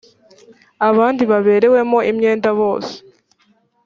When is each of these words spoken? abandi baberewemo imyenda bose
abandi 0.89 1.23
baberewemo 1.31 1.99
imyenda 2.11 2.49
bose 2.59 2.93